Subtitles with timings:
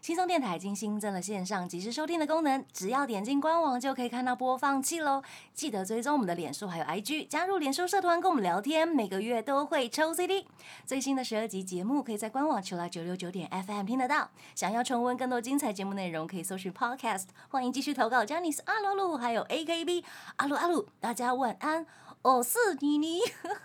[0.00, 5.22] 轻松电台已经新增了线上即时收听的功能，只要点进官网就可以看到播放器喽。
[5.52, 10.46] 记得追踪我们的脸书还有 IG，加入脸书社团跟我们聊天，每个月都会抽 CD。
[10.86, 14.30] 最新的十二集节目可以在官网 Chillus 九六九点 FM 听得到。
[14.54, 17.26] 想要重温更多精彩节目内容，可以搜寻 Podcast。
[17.50, 20.02] 欢迎继续投稿 j a n i c e 阿鲁鲁还有 AKB
[20.36, 21.86] 阿鲁阿鲁，大家晚安，
[22.22, 23.20] 我是妮妮。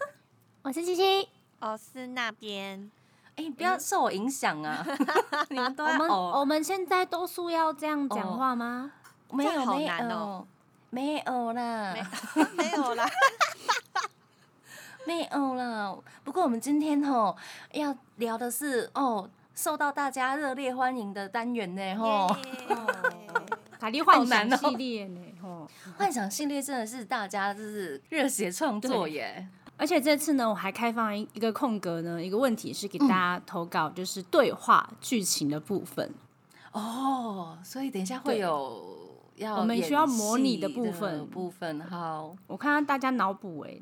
[0.64, 2.92] 我是七七，我是那边，
[3.36, 4.86] 哎、不要受我影响啊！
[5.50, 8.92] 你们都我们我们现在多数要这样讲话吗？
[9.32, 10.48] 没有没有
[10.90, 11.96] 没有啦，
[12.56, 13.10] 没有啦，
[15.06, 15.96] 没有啦。
[16.24, 17.36] 不过我们今天吼
[17.74, 22.34] 要聊的是哦，受到大家热烈欢迎的单元呢吼。
[23.78, 25.70] 卡利幻想好难哦系列呢，吼。
[25.98, 29.46] 幻想系列真的是大家就是热血创作耶。
[29.78, 36.14] 而且这次呢，我还开放一一个空格呢，一个问题是给大家投稿，就是对话剧情的部分。
[36.72, 42.36] 哦，所以等一下会有要我们需要模拟的部分部分好。
[42.48, 43.78] 我看到大家脑补哎，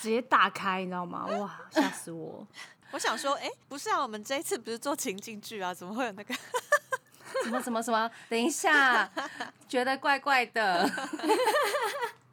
[0.00, 1.26] 直接大开，你知道吗？
[1.26, 2.46] 哇，吓死我！
[2.92, 6.34] 我想说，哎，不是啊，我们这一次不是做情景剧啊，怎么会有那个？
[7.44, 8.10] 什么什么什么？
[8.28, 9.10] 等一下，
[9.68, 10.88] 觉得怪怪的。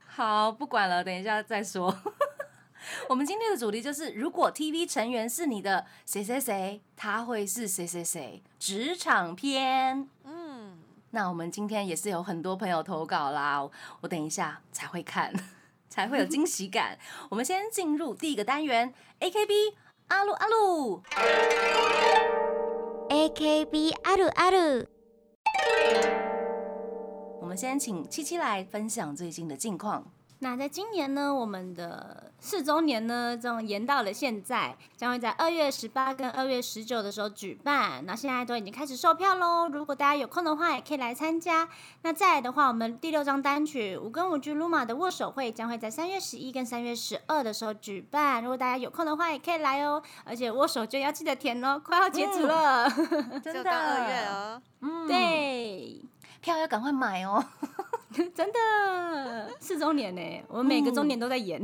[0.06, 1.96] 好，不管了，等一下再说。
[3.09, 8.43] 我们今天的主题就是，如果 TV 成员是你的谁谁谁，他会是谁谁谁？
[8.59, 10.09] 职场篇。
[10.25, 10.79] 嗯，
[11.11, 13.69] 那我们今天也是有很多朋友投稿啦，
[14.01, 15.33] 我等一下才会看，
[15.89, 16.99] 才会有惊喜感。
[17.29, 19.75] 我们先进入第一个单元，AKB
[20.09, 21.03] 阿鲁阿鲁。
[23.11, 24.87] AKB あるある
[27.41, 30.05] 我们先请七七来分享最近的近况。
[30.44, 38.06] 那在今年呢，我们的四周年呢，这种延到了现在，将会在二月十八跟二月十九的时候举办。
[38.06, 41.70] 那现在都已经开始售票喽，如果大家有空的话，也可以来参加。
[42.02, 50.04] 那再来的话，我们第六张单曲《五根五居鲁马》的握手会将会在三月十一跟三月十二的时候举办，如果大家有空的话，也可以来哦。
[50.26, 52.90] 而且握手券要记得填哦，快要截止了。
[53.42, 56.02] 真的，就到二月哦，嗯，，对。
[56.42, 57.42] 票要赶快买哦。
[58.34, 61.64] 真的四周年呢，我们每个周年都在演。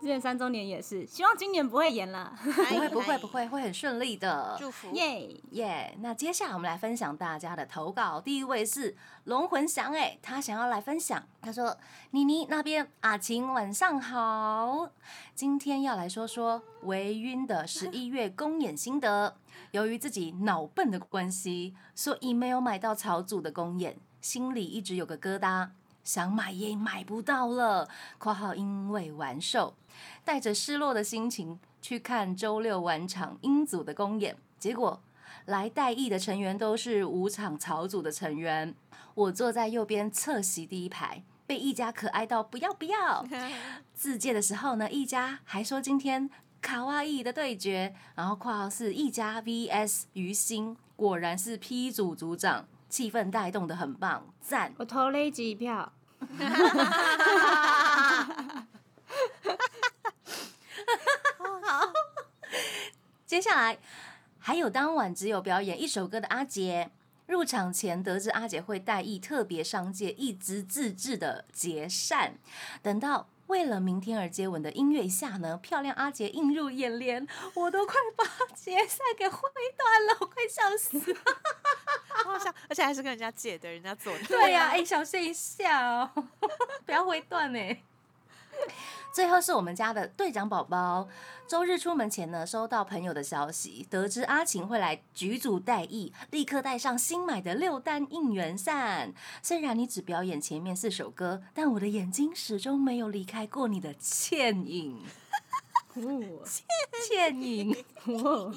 [0.00, 2.36] 之前三周年也是，希望今年不会演了。
[2.42, 4.56] 不会不会不，会，会很顺利的。
[4.58, 5.40] 祝福，耶！
[5.52, 8.20] 耶那接下来我们来分享大家的投稿。
[8.20, 11.22] 第一位是龙魂祥，哎，他想要来分享。
[11.40, 11.78] 他说
[12.10, 14.90] ：“妮妮那边阿晴晚上好，
[15.36, 19.36] 今天要来说说微晕的十一月公演心得。
[19.70, 25.68] 由于自己脑笨的关系，所以没有买到草组的公演，心里一直有个疙瘩。”
[26.02, 27.88] 想买也买不到了
[28.18, 29.76] （括号因为完售），
[30.24, 35.00] 带着失落的心情去看周六晚场英组的公演，结果
[35.44, 38.74] 来代役的成员都是五场草组的成员，
[39.14, 43.24] 我坐在右边侧席第一排，被一家可爱到不要不要。
[43.94, 46.28] 自介的时候呢，一家还说今天
[46.60, 54.74] 卡哇伊的对决，然后括号是一家 VS 于心，果然是 P 组组长，气氛带动的很棒，赞。
[54.76, 55.90] 我投了一集票，
[63.24, 63.78] 接下来
[64.38, 66.90] 还有当晚只有表演一首歌的阿杰。
[67.24, 72.34] 入场前得知阿杰会带一特别商界一直自制的结扇，
[72.82, 78.22] 等到为了明天而接吻的音乐一下呢，漂亮阿杰映入眼帘，我都快把
[78.54, 79.40] 结扇给挥
[79.78, 81.20] 断了，我快笑死了。
[82.24, 86.10] 好像，而且还是跟人家借的，人家做的，对呀、哎、小心一下哦，
[86.86, 87.76] 不要挥断呢。
[89.14, 91.08] 最后是我们家的队长宝宝，
[91.46, 99.12] 周日出门前呢，收到朋友的消息，得知阿晴会来剧组代役，立刻带上新买的六单应援扇。
[99.42, 105.02] 虽然你只表演前面四首歌，但我的眼睛始终没有离开过你的倩影。
[105.94, 107.76] 倩影，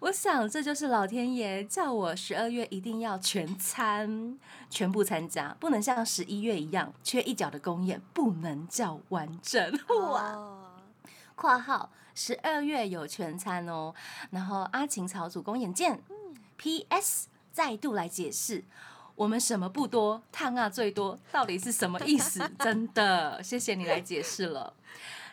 [0.00, 9.78] 我想这就是老天爷叫我十二月一定要全参，全部参加，不能像十一月一样缺一角的公演，不能叫完整。
[11.34, 13.94] 括号十二月有全餐哦，
[14.30, 16.02] 然后阿晴草组公演见。
[16.58, 17.28] P.S.
[17.52, 18.64] 再度来解释，
[19.16, 22.40] 我们什么不多，烫啊最多，到底是什么意思？
[22.60, 24.74] 真的，谢谢你来解释了。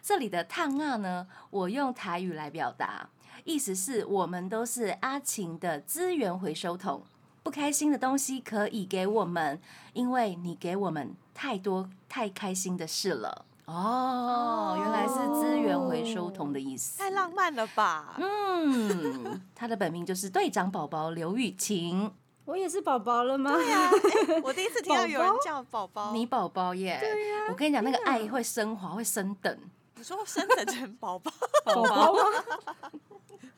[0.02, 3.10] 这里的烫啊呢，我用台语来表达，
[3.44, 7.04] 意思是我们都是阿晴的资源回收桶，
[7.44, 13.46] 不开心的东西可以给我们，因为你给我们太多太开心的事了。
[13.66, 17.00] 哦，原来是资源回收桶的意思。
[17.00, 18.16] 太浪漫了吧？
[18.18, 22.12] 嗯，他的本名就是队长宝宝刘雨晴，
[22.46, 23.54] 我也是宝宝了吗？
[23.56, 23.90] 对呀、
[24.28, 26.98] 哎我第一次听到有人叫宝宝，你宝宝耶。
[27.00, 29.58] 对呀、我跟你讲，那个爱会升华，会升等。
[29.96, 31.32] 你说升等成宝宝，
[31.66, 32.20] 宝宝吗？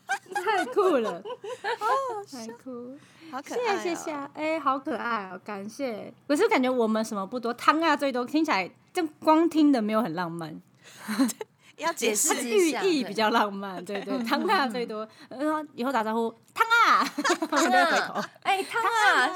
[0.33, 1.21] 太酷了，
[2.29, 2.95] 太酷！
[3.31, 3.79] 好可爱、哦！
[3.81, 6.13] 谢谢谢，哎、好可爱哦，感谢。
[6.27, 10.61] 可是感觉我们什么不多，汤啊最多，听起来就光听的没有很浪漫，
[11.77, 16.74] 要解释寓一下对意比较浪漫，对对，汤啊最多，呃，以后打招呼，汤啊，
[17.49, 18.23] 他们就会回头。
[18.43, 19.29] 哎，汤啊，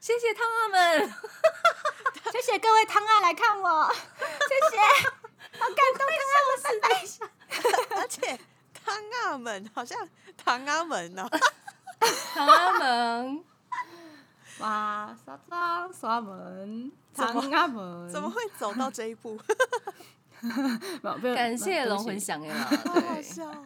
[0.00, 1.14] 谢谢汤啊们。
[2.32, 4.78] 谢谢各位汤啊来看我， 谢谢，
[5.58, 7.28] 好感动，汤啊我拜拜一下。
[7.96, 8.38] 而且
[8.84, 9.98] 汤啊们好像
[10.36, 11.28] 唐阿门哦，
[12.34, 13.44] 唐啊们，
[14.58, 19.38] 哇，沙张刷门，怎么汤啊门，怎么会走到这一步？
[21.34, 23.64] 感谢龙魂，响好好，笑哦。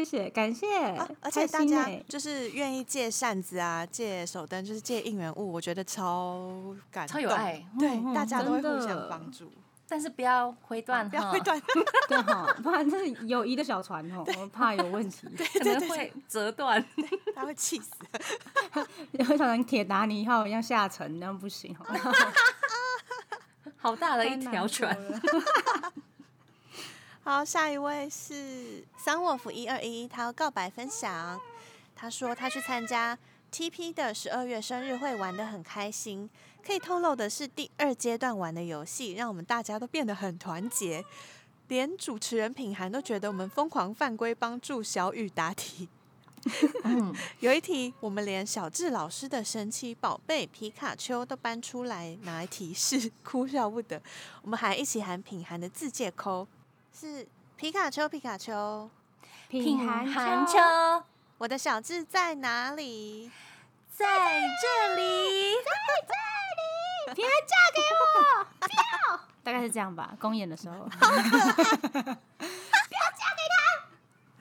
[0.00, 0.66] 谢谢感谢
[0.96, 6.50] 啊，而且大家就是愿意借扇子啊，借手灯，就是借应援物，我觉得超
[6.90, 9.52] 感，超有爱对，大家都会互相帮助，
[9.86, 11.60] 但是不要挥断哈不要挥，断。
[12.08, 15.28] 对哈，不然这是友谊的小船哦，我怕有问题。
[15.36, 16.82] 可能会折断。
[17.34, 17.90] 他会气死。
[19.12, 21.84] 有想成铁达尼号一样下沉，那样不行哦。
[23.76, 25.20] 好大的一条船，了
[27.22, 31.38] 好，下一位是桑沃夫一二一，他要告白分享。
[31.94, 33.16] 他说他去参加
[33.52, 36.28] TP 的十二月生日会，玩的很开心。
[36.64, 41.04] 可以透露的是，第二阶段玩的游戏让我们大家都变得很团结，
[41.68, 45.90] 连主持人品涵都觉得我们疯狂犯规，帮助小雨答题。
[46.84, 54.00] 嗯， 有一题，我们连小智老师的神奇宝贝皮卡丘都搬出来拿来提示，哭笑不得。
[54.40, 56.48] 我们还一起喊品涵的字界扣，
[56.92, 57.26] 是
[57.56, 58.88] 皮卡丘，皮卡丘，
[59.48, 60.58] 品寒寒秋。
[61.38, 63.30] 我的小智在哪里？
[63.90, 65.70] 在这里，在
[66.08, 66.14] 这
[67.12, 70.16] 里，别嫁给我，不要， 大概是这样吧。
[70.18, 72.14] 公演的时候， 不要嫁
[73.36, 73.86] 给他，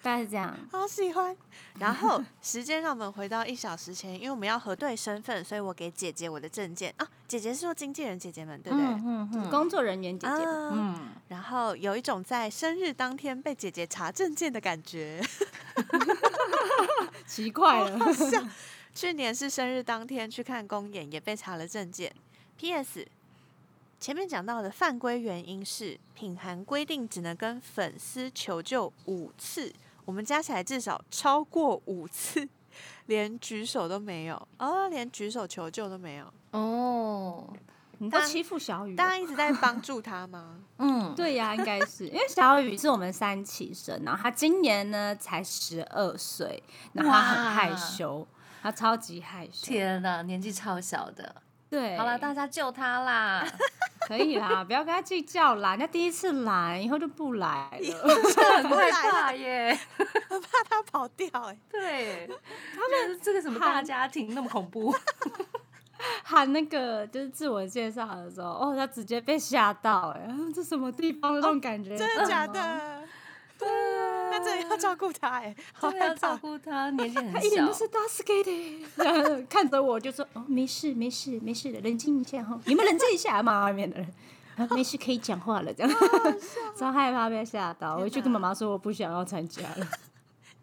[0.02, 0.58] 大概是这样。
[0.72, 1.36] 好喜欢。
[1.80, 7.08] 然后时间让我们回到一小时前，因为我们要核对身份，所以我给姐姐我的证件啊。
[7.28, 8.86] 姐姐是说经纪人姐姐们，对不对？
[8.86, 15.22] 嗯嗯工作人员姐姐，啊，嗯，然后有一种在生日当天被姐姐查证件的感觉。
[17.26, 18.00] 奇怪了，
[18.94, 22.14] 去年是生日当天去看公演，也被查了证件。
[22.58, 23.08] P.S.
[24.00, 29.72] 前面讲到的犯规原因是品涵规定只能跟粉丝求救五次，
[30.10, 32.50] 我们加起来至少超过五次，
[33.06, 36.26] 连举手都没有哦，连举手求救都没有。
[36.50, 37.48] 哦，
[38.00, 40.62] 你都欺负小雨了，大家一直在帮助他吗？
[40.82, 46.64] 嗯，对呀、应该是因为小雨是我们三期生，然后他今年呢才十二岁，
[46.94, 48.28] 然后他很害羞，
[48.64, 49.68] 他超级害羞。
[49.68, 51.36] 天哪，年纪超小的。
[51.70, 53.46] 对，好了，大家救他啦！
[54.08, 58.08] 可以啦，不要跟他计较啦，人家第一次来，以后就不来了。
[58.64, 59.78] 很害怕耶。
[60.30, 62.28] 怕他跑掉哎、对，
[62.74, 64.96] 他们这个什么大家庭那么恐怖？
[66.24, 71.96] 喊那个就是自我介绍的时候，哦，他直接被吓到、哎、嗯这什么地方的那种感觉？
[71.98, 73.04] 真的假的？
[74.32, 76.38] 那真的要照顾他哎、好 害真的要照。
[76.38, 77.74] 顾他，年纪很他一点都。
[77.74, 84.08] 是大 skate， 看着我就说：“哦，没事没事没事的，冷静一下哈， 你们冷静一下嘛，外面的人。”
[84.58, 85.92] 啊，没事，可以讲话了，这样，
[86.78, 87.96] 超害怕被吓到。
[87.96, 89.88] 我回去跟妈妈说我不想要参加了，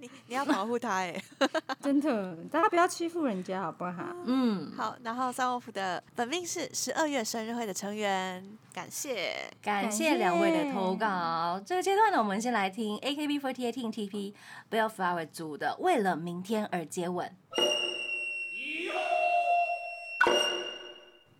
[0.06, 1.22] 你你要保护他哎、
[1.82, 4.04] 真的，大家不要欺负人家好不好？
[4.24, 9.50] 嗯，好，然后三沃夫的本命是十二月生日会的成员，感谢。
[9.62, 11.60] 感谢两位的投稿。
[11.66, 14.34] 这个阶段呢，我们先来听 AKB48 Team TP
[14.70, 17.26] Bellflower 组的《为了明天而接吻》。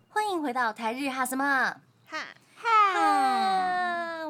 [0.09, 1.45] 欢迎回到台日哈什么？
[2.05, 2.17] 哈，
[2.63, 3.26] 啊，我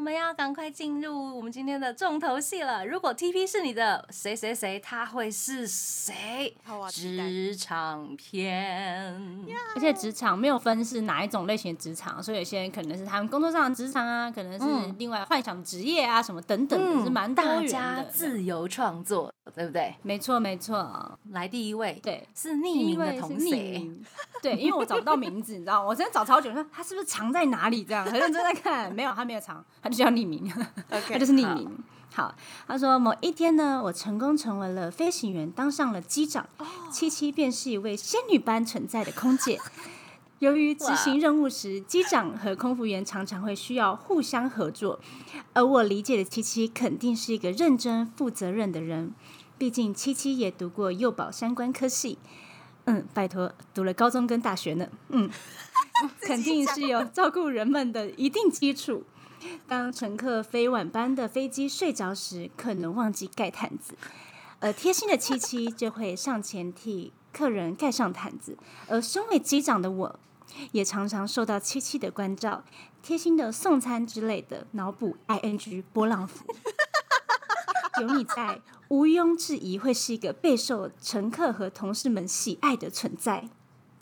[0.08, 2.88] 们要赶快进入我们今天的重头戏了。
[2.88, 6.56] 如果 TP 是你的谁谁谁，他会是谁？
[6.90, 9.14] 职场篇。
[9.76, 18.04] 而且职场没有分是哪一种类型的职场，所以有些人可能是他们工作上的职场啊，可能是嗯另外幻想职业啊什么等等的，是蛮多元大家。
[18.10, 19.94] 自由创作，对不对？
[20.04, 22.26] 没错没错，来第一位，对。
[22.34, 23.50] 是匿名的同谁？
[23.50, 24.06] 名，
[24.42, 25.88] 对，因为我找不到名字，你知道吗？
[25.90, 27.84] 我真的找超久，说他是不是藏在哪里？
[27.84, 30.48] 这样很认真在看，没有，他没有藏，他就叫匿名，
[30.90, 31.78] 他 OK，就是匿名。
[32.14, 32.34] 好，
[32.68, 36.48] 他说某一天呢，我成功成为了飞行员，当上了机长，
[36.92, 39.60] 七七便是一位仙女般存在的空姐。
[40.40, 45.00] 由于执行任务时，机长和空服员常常会需要互相合作，
[45.54, 49.14] 而我理解的七七肯定是一个认真负责任的人。
[49.58, 52.20] 毕竟七七也读过幼保相关科系，
[52.86, 55.28] 嗯，拜托，读了高中跟大学呢，嗯，
[56.22, 59.04] 肯定是有照顾人们的一定基础。
[59.68, 63.96] 当乘客飞晚班的飞机睡着时，可能忘记盖毯子，
[64.60, 68.58] 而贴心的七七就会上前替客人盖上毯子。
[68.88, 70.20] 而身为机长的我，
[70.72, 72.64] 也常常受到七七的关照，
[73.02, 76.46] 贴心的送餐之类的，脑补 ing 波浪符。
[78.02, 83.50] 有你在，毋庸置疑会是一个备受乘客和同事们喜爱的存在。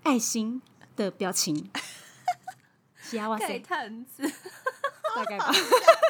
[0.03, 0.61] 爱心
[0.95, 1.71] 的表情，
[3.01, 4.31] 喜啊哇盖塞，毯子，
[5.15, 5.51] 大概吧。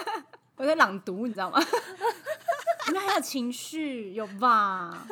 [0.58, 1.62] 我在朗读，你知道吗？
[2.88, 5.06] 你们还有情绪，有吧？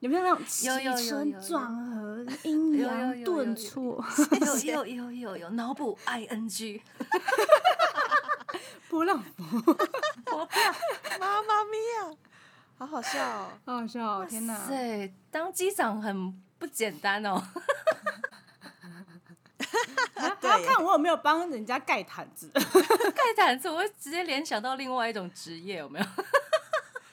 [0.00, 4.04] 有没有那种起承转合、阴阳顿挫？
[4.64, 6.80] 有有有有有脑补 ing，
[8.88, 9.32] 波浪符，
[10.32, 10.48] 我
[11.18, 12.16] 妈妈咪呀，
[12.78, 13.48] 好好笑哦！
[13.64, 14.26] 好好笑哦！
[14.28, 14.66] 天哪！
[14.68, 17.42] 对，当机长很不简单哦。
[20.62, 26.06] 看我有没有帮人家盖毯子， 盖毯子，我会直接联想到另外一种职业，有没有？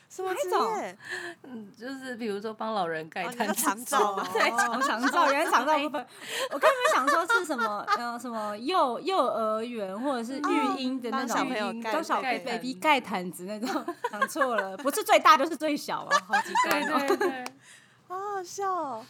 [0.09, 0.97] 什么职业？
[1.41, 3.95] 嗯，就是比如说帮老人盖毯子，
[4.31, 6.05] 对，哦，长照，原来长照部分，
[6.51, 16.99] 我刚才想说是什么，呃，什么幼幼儿园或者是育婴的那种，帮小朋友盖帮小盖 baby 毯盖毯子那种，想错了，不是最大就是最小啊，好极端哦。
[17.07, 17.45] 对对对，
[18.07, 19.05] 好好笑哦！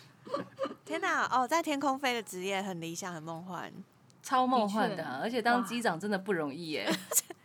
[0.86, 3.70] 天哪，哦，在天空飞的职业很理想，很梦幻。
[4.24, 6.90] 超梦幻的啊，而且当哇机长真的不容易耶。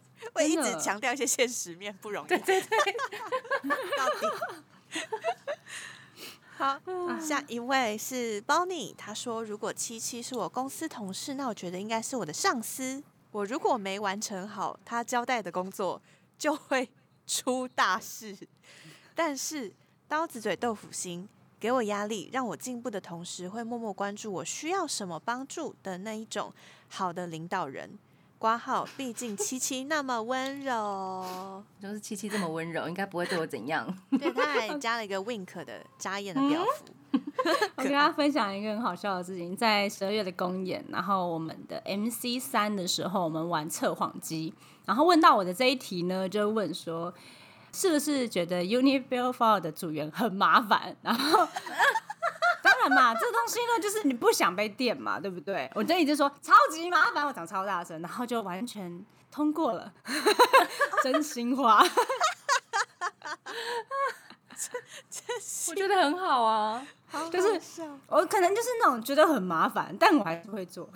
[0.34, 2.28] 我一直强调一些现实面不容易。
[2.28, 2.68] 对对对，
[3.96, 4.26] 到底。
[6.56, 6.80] 好，
[7.20, 13.02] 下一位是 Bonnie，他说如果七七是我公司同事，那我觉得应该是我的上司。
[13.30, 16.00] 我如果没完成好他交代的工作，
[16.36, 16.88] 就会
[17.26, 18.36] 出大事。
[19.14, 19.72] 但是
[20.08, 21.28] 刀子嘴豆腐心，
[21.60, 26.52] 给我压力，让我进步的同时，会默默关注我需要什么帮助的那一种
[26.88, 27.98] 好的领导人。
[28.38, 31.64] 挂号，毕竟七七那么温柔。
[31.82, 33.92] 就是七七这么温柔，应该不会对我怎样。
[34.12, 36.84] 对，他还加了一个 wink 的扎眼的表符。
[37.76, 44.54] 我跟大家分享一个很好笑的事情，在十二月的公演，然后我们的 MC 三的时候，我们玩测谎机，
[44.86, 47.12] 然后问到我的这一题呢，就问说，
[47.78, 50.96] 是不是觉得 Unifill File 的组员很麻烦？
[51.00, 51.46] 然后
[52.60, 55.70] 当然嘛，这东西呢，就是你不想被电嘛，对不对？
[55.76, 59.92] 我就一直说超级麻烦，我讲超大声，然后就完全通过了，
[61.04, 61.80] 真心话。
[65.68, 66.84] 我觉得很好啊。
[67.10, 70.90] 好就是我可能就是那种觉得很麻烦，但我还是会做。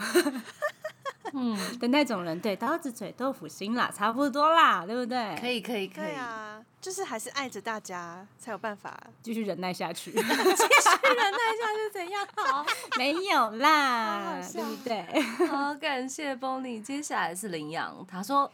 [1.32, 5.34] 嗯，的那种人，对，刀子嘴豆腐心啦，差不多啦，对不对？
[5.40, 6.12] 可以可以可以。
[6.14, 9.00] 啊，就是还是爱着大家才有办法。
[9.22, 10.10] 继续忍耐下去。
[10.18, 12.26] 继续忍耐下去怎样？
[12.36, 12.66] 好，
[12.98, 15.46] 没有啦，好好笑对不对？
[15.46, 16.82] 好，感谢 Bonnie。
[16.82, 18.50] 接下来是羚羊，他说：“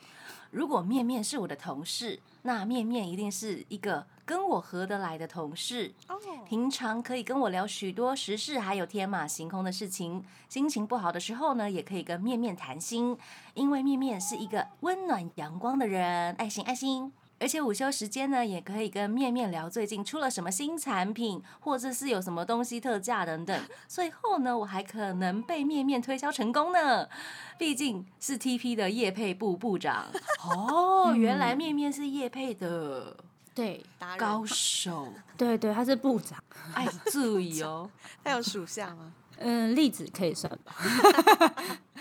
[0.52, 5.94] 如果面面是我的同事，那面面一定是一个跟我合得来的同事。
[6.08, 10.22] 哦，平常可以跟我聊许多时事，还有天马行空的事情。
[10.50, 13.16] 心情不好的时候呢，也可以跟面面谈心，
[13.54, 17.10] 因为面面是一个温暖阳光的人，爱心爱心。
[17.40, 23.60] 而且午休时间呢，也可以跟面面聊最近出了什么新产品，或者是有什么东西特价等等。
[23.86, 27.08] 最后呢，我还可能被面面推销成功呢，
[27.56, 30.06] 毕竟是 TP 的业配部部长。
[30.42, 33.16] 哦，原来面面是业配的
[33.54, 33.84] 对
[34.16, 36.42] 高手， 对对，他是部长。
[36.74, 37.88] 哎注意哦。
[38.24, 39.12] 他有属下吗？
[39.40, 40.74] 嗯，例子可以算吧。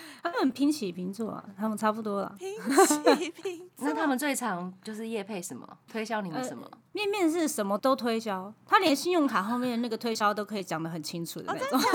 [0.23, 2.35] 他们平起平坐啊，他们差不多了。
[2.37, 2.53] 平
[2.85, 3.87] 起平坐。
[3.87, 6.69] 那他们最常就是业配什么，推销你们什么？
[6.93, 11.79] 面面是什么都推销，他连信用卡后面那个推销都可以讲得很清楚的那种。
[11.79, 11.89] 对，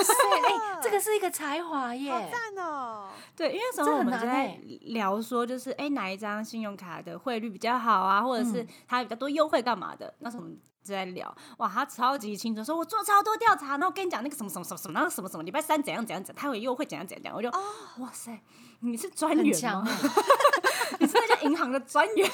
[0.48, 2.30] 哎，这个是一个才华好耶。
[2.30, 3.08] 赞哦！
[3.34, 4.58] 对，因为那时这很候我们就在
[4.92, 10.12] 聊说，就是哎、哪一张信用卡的汇率比较好啊，或者是它比较多优惠干嘛的？
[10.20, 17.50] 那时候我们就在聊，哇，他超级清楚，说我做超多调查，然后我跟你讲那个什么什么什么什么，那个什么什么礼拜三怎样怎样怎样，他有优惠怎样怎样怎样，我就、
[17.98, 18.40] 哇塞，
[18.80, 19.86] 你是专员吗？
[20.98, 22.30] 你是那家银行的专员，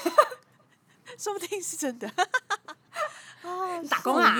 [1.18, 2.10] 说不定是真的。
[3.42, 4.36] 哦，打工啊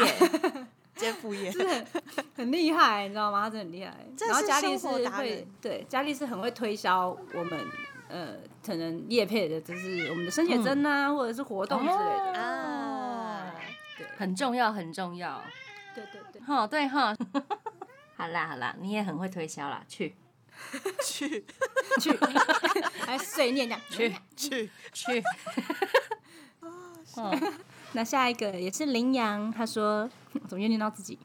[0.94, 1.50] 兼副业。
[1.50, 3.42] 真的很很厉害，你知道吗？
[3.42, 3.94] 他真的很厉害。
[4.26, 7.66] 然后佳丽是会对佳丽是很会推销我们
[8.08, 8.34] 呃，
[8.64, 12.32] 可能叶配的就是我们的生写真啊、或者是活动之类的。
[12.40, 13.52] 啊，
[13.96, 15.42] 对很重要，很重要。
[15.94, 17.14] 对对对，哈，对哈。
[18.16, 20.16] 好啦好啦，你也很会推销啦，去
[21.04, 21.44] 去
[22.00, 22.10] 去，
[23.06, 25.22] 还碎念这样去去，去。
[27.14, 27.34] 哦，
[27.92, 30.08] 那下一个也是羚羊，他说
[30.48, 31.18] 怎么又念到自己？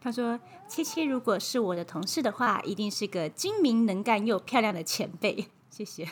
[0.00, 6.08] 他说：“七七如果是我的同事的话，一定是个精明能干又漂亮的前辈。”谢谢。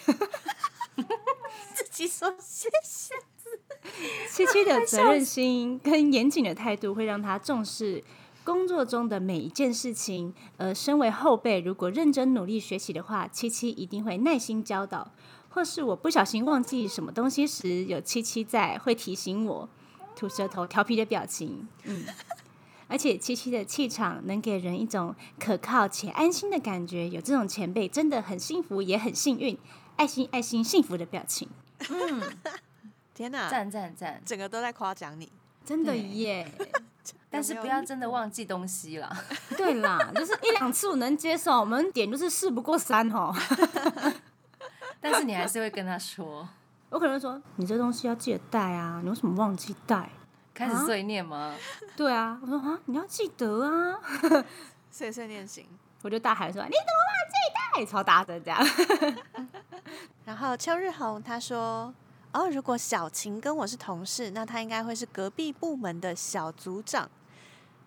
[1.74, 3.14] 自己说谢谢。
[4.28, 8.02] 七七的责任心跟严谨的态度，会让他重视
[8.46, 10.32] 工作中的每一件事情。
[10.56, 15.10] 而身为后辈，如果认真努力学习的话，七七一定会耐心教导。
[15.50, 19.68] 或是我不小心忘记什么东西时，有七七在，会提醒我。
[20.14, 22.06] 吐舌头、调皮的表情，嗯。
[22.88, 29.58] 而且七七的气场能给人一种可靠且安心的感觉，有这种前辈真的很幸福，也很幸运。
[29.96, 31.48] 爱心、爱心、幸福的表情，
[31.90, 32.22] 嗯
[33.14, 34.22] 天哪，赞赞赞！
[34.26, 35.32] 整个都在夸奖你。
[35.66, 36.50] 真的耶！
[37.28, 39.14] 但是不要真的忘记东西了。
[39.58, 43.34] 对啦，就是一两次我能接受，我们点就是事不过三哦。
[45.00, 46.48] 但是你还是会跟他说，
[46.88, 50.08] 我可能会说你这东西要记得带啊，你为什么忘记带？
[50.54, 51.54] 开始碎念吗？
[51.96, 54.00] 对啊，我说啊，你要记得啊，
[54.90, 55.66] 碎碎念型。
[56.02, 57.84] 我就大喊说你怎么忘记带？
[57.84, 58.64] 超大声这样。
[60.24, 61.92] 然后邱日红他说
[62.36, 67.10] ：“哦，如果小晴跟我是同事，那她应该会是隔壁部门的小组长。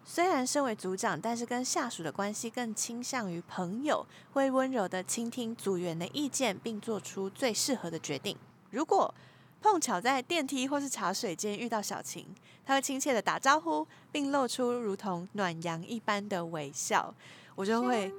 [0.04, 4.04] 虽然身为组长，但是跟下属的关系更倾向于朋友，
[4.34, 8.36] 会温柔的倾听组员的意见，并做出最适合的决定。
[8.72, 9.14] 如果
[9.62, 12.26] 碰巧在电梯或是茶水间遇到小晴，
[12.66, 17.14] 他会亲切的打招呼，并露出如同暖阳一般的微笑，
[17.54, 18.12] 我就会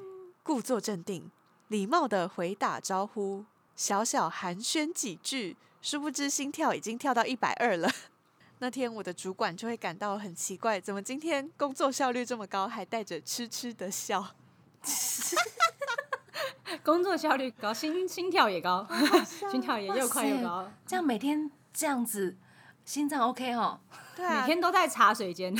[0.44, 1.28] 故作镇定，
[1.66, 3.44] 礼貌的回打招呼，
[3.74, 7.90] 小小寒暄几句，殊不知心跳已经跳到一百二了。
[8.62, 14.34] 那天我的主管就会感到很奇怪，怎么今天工作效率这么高，还带着痴痴的笑？
[16.84, 18.86] 工作效率高，心心跳也高，
[19.50, 22.36] 心跳也又快又高，这样每天这样子，
[22.84, 23.80] 心脏 OK 哦。
[24.14, 25.54] 对啊，每天都在茶水间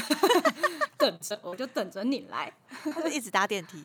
[0.98, 2.52] 等着，我就等着你来。
[2.84, 3.82] 他就一直搭电梯。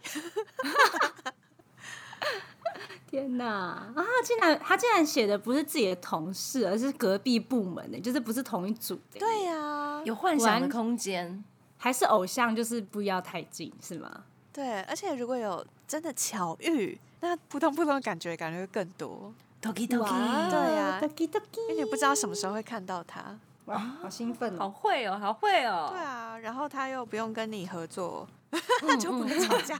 [3.09, 3.45] 天哪！
[3.45, 9.19] 啊，竟然他竟然写的不是自己的同事，而是隔壁部门的，就是不是同一组的。
[9.19, 11.43] 对呀、有幻想的空间。
[11.77, 14.23] 还是偶像，就是不要太近，是吗？
[14.51, 23.37] 对，而且如果有真的巧遇，那扑通扑通的感觉感觉会更多，Doki 哇 Doki，对啊 doki doki 因为你不知道什么时候会看到他。
[23.65, 24.69] 哇，好兴奋好哦！
[24.69, 25.89] 会哦，好会哦。
[25.91, 28.44] 对啊，然后他又不用跟你合作，嗯，
[28.99, 29.79] 就不 会嗯吵架。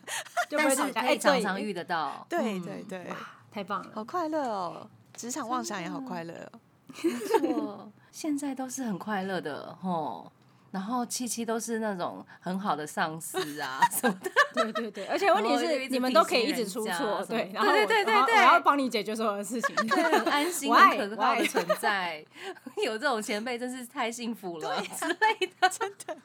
[0.50, 2.26] 就不会吵架，可以哎，常常遇得到。
[2.30, 3.08] 对嗯对对，
[3.52, 3.92] 太棒了！
[3.94, 4.90] 好快乐哦！
[5.16, 6.60] 职场妄想也好快乐哦。
[7.04, 7.10] 没
[7.40, 10.32] 错， 现在都是很快乐的吼。
[10.72, 19.74] 然后七七都是那种很好的上司啊什么的，对对对，而且问题是你们都可以一直出错，对，然后对对对对我然后我要帮你解决所有的事情。
[19.88, 22.26] 对，很安心、很可我爱靠的存在。
[22.84, 26.18] 有这种前辈真是太幸福了之类的，真的。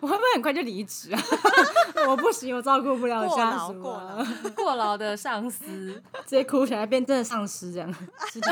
[0.00, 1.22] 我会不会很快就离职啊？
[2.08, 7.94] 我不行，我照顾不了过下属劳过啊劳，过劳的上司， 直接哭起来变真的丧尸这样。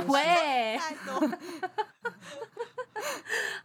[0.06, 1.28] 喂， 太多，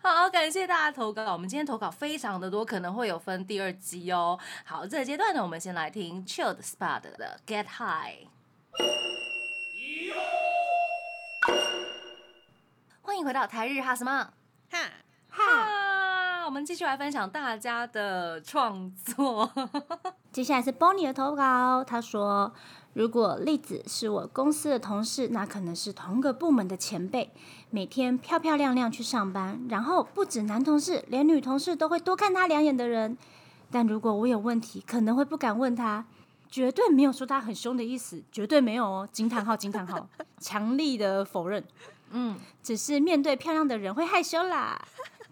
[0.01, 1.33] 好，感谢大家投稿。
[1.33, 4.39] 我们今天投稿非常的多，可能会有分第二集哦。
[4.65, 8.27] 好，这个阶段呢，我们先来听 Chilled Spot 的 Get High。
[13.01, 14.33] 欢迎回到台日哈什么
[14.71, 14.79] 哈，
[15.29, 15.86] 哈？
[16.47, 19.51] 我们继续来分享大家的创作。
[20.31, 22.53] 接下来是 Bonnie 的投稿，他说
[22.95, 27.33] ：“如果栗子是我公司的同事，那可能是同个部门的前辈，
[27.69, 33.17] 每天漂漂亮亮去上班，然后不止男同事，连女同事都会多看他两眼的人。
[33.69, 36.05] 但如果我有问题，可能会不敢问他，
[36.49, 39.09] 绝对没有说他很凶的意思，绝对没有哦！
[39.11, 40.07] 惊叹号惊叹号，
[40.39, 41.61] 强力的否认。
[42.11, 44.81] 嗯，只是面对漂亮的人会害羞啦。”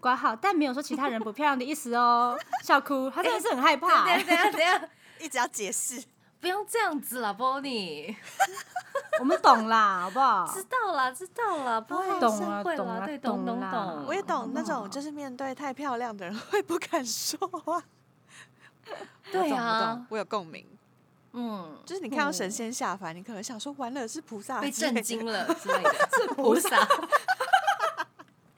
[0.00, 2.38] 挂号，但没有说其他人不漂亮的意思哦。
[2.64, 6.02] 笑哭，他真的是很害怕、等一下等一下等下，一直要解释。
[6.38, 8.14] 不用这样子啦，Bonnie。
[9.18, 10.46] 我们懂啦，好不好？
[10.46, 14.04] 知道啦，知道啦，不会懂啦，懂了对，懂懂懂啦。
[14.06, 17.82] 我也懂那种，就是面对太漂亮的人会不敢说话。
[19.32, 20.64] 对啊，我有共鸣。
[21.32, 26.86] 嗯，就是你看到神仙下凡，你可能想说完了是菩萨被震惊了之类的， 是菩萨。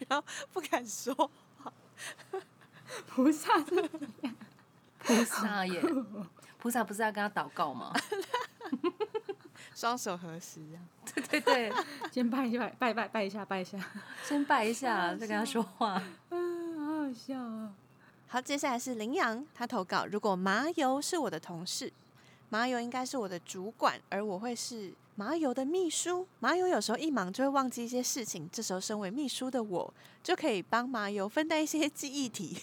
[0.09, 1.14] 然后不敢说。
[3.07, 3.83] 菩萨是
[4.99, 5.83] 菩萨耶，
[6.59, 7.92] 菩萨不是要跟他祷告吗？
[9.75, 10.79] 双手合十啊。
[11.31, 11.73] 对对，
[12.11, 13.79] 先拜一拜，拜拜拜一下，拜一下。
[14.25, 16.03] 先拜一下，再跟他说话。
[16.31, 17.73] 嗯，好好笑啊！
[18.29, 21.92] 好，接下来是羚羊，他投稿：如果麻油是我的同事，
[22.51, 26.27] 麻油应该是我的主管，而我会是麻油的秘书。
[26.41, 32.57] 麻油有时候一忙就会忘记一些事情，这时候身为秘书的我就可以帮麻油分担一些记忆体，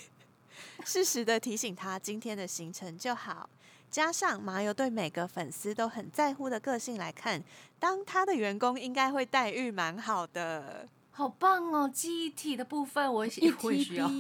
[0.83, 3.49] 适时的提醒他今天的行程就好。
[3.91, 7.41] 加上麻油对每个粉丝都很在乎的个性来看，
[7.79, 10.87] 当他的员工应该会待遇蛮好的。
[11.11, 11.89] 好棒哦！
[11.93, 14.11] 记忆体的部分我也会需要。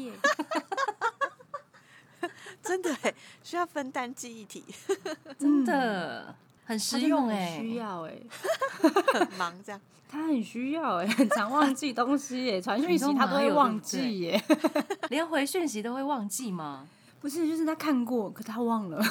[2.63, 4.63] 真的耶需要分担记忆体，
[5.37, 6.35] 真的
[6.65, 8.13] 很实用哎，哎，需要哎，
[9.13, 9.79] 很忙这样。
[10.07, 14.41] 他很需要哎，很常忘记东西哎，传讯息他都会忘记耶。
[15.09, 16.87] 连回讯息都会忘记吗？
[17.25, 19.03] 不是，就是他看过，可他忘了。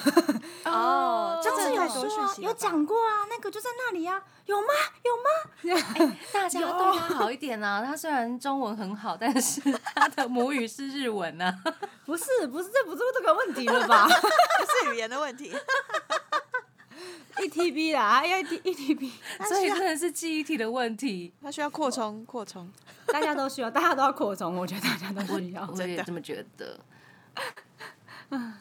[0.66, 4.68] 哦这上次有说啊，有讲过啊，那个就在那里啊，有吗？
[5.02, 5.74] 有
[6.06, 6.16] 吗？
[6.32, 7.82] 大家对他好一点啊！
[7.84, 9.60] 他虽然中文很好，但是
[9.96, 11.58] 他的母语是日文啊。
[12.06, 15.52] 不是，不是，这不是这个问题了吧 不是语言的问题
[17.42, 19.12] ，？E T B 啦，还要 E T E T B，
[19.48, 21.34] 所以真的是记忆体的问题。
[21.42, 22.70] 它需要扩充扩充。
[23.08, 25.68] 大家都需要，大家都要扩充，我觉得大家都需要。
[25.68, 26.78] 我也这么觉得。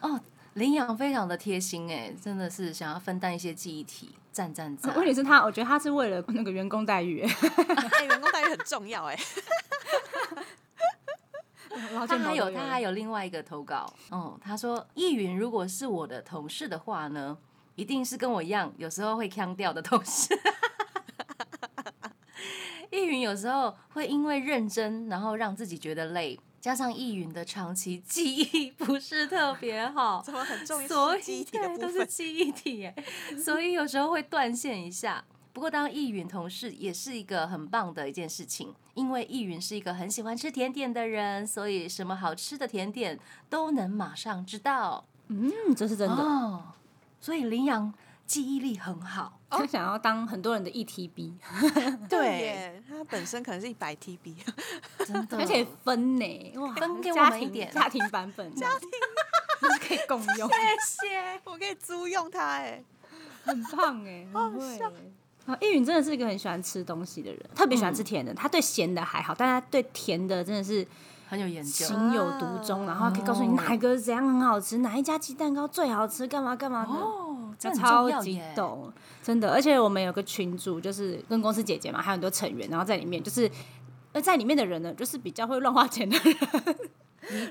[0.02, 0.20] 哦，
[0.54, 4.96] 领养非常的贴心哎，真的是想要分担一些记忆体，赞赞赞！
[4.96, 9.18] 问题是他，我觉得他是为了那个员工待遇， 哎，员工待遇很重要哎。
[12.08, 17.36] 他还有他还有另外一个投稿，哦，他说易云如果是我的同事的话呢，
[17.76, 20.38] 一定是跟我一样，有时候会腔掉的同事。
[22.92, 32.06] 易云有时候会因为认真，然后让自己觉得累，加上易云的长期记忆不是特别好， 怎么很重所以对都是？
[32.06, 32.96] 记忆体耶，
[33.38, 35.22] 所以有时候会断线一下。
[35.52, 46.16] 不过当易云同事也是一个很棒的一件事情，因为易云是一个很喜欢吃甜点的人，所以什么好吃的甜点都能马上知道嗯，这是真的。
[46.16, 46.64] 哦。
[47.20, 47.94] 所以羚羊
[48.26, 51.36] 记忆力很好，他想要当很多人的 E T B，
[52.10, 52.28] 对。
[52.40, 54.36] 耶，它本身可能是一百 TB，
[55.06, 57.72] 真的，而且分呢，哇，分给我们一点。
[57.72, 58.90] 家庭版本，家庭。
[59.62, 61.42] 就是可以共用，谢谢。
[61.46, 62.84] 我可以租用它哎。
[63.46, 64.84] 很棒哎，很会欸。
[65.46, 68.34] 啊，易云真的是一个很喜欢吃东西的人，特别喜欢吃甜的。
[68.34, 70.86] 他对咸的还好，但他对甜的真的是
[71.28, 76.92] 很有研究，情有独钟，然后可以告诉你哪一个怎样很好吃，哪一家鸡蛋糕最好吃，干嘛干嘛的。
[77.70, 78.54] 哦，这他很重超级要耶。
[78.56, 79.52] 懂，真的。
[79.52, 83.50] 而且我们有个群组，就是跟公司姐姐嘛，还有很多成员，然后在里面就是，
[84.12, 86.78] 呃，在里面的人呢，就是比较会乱花钱的人，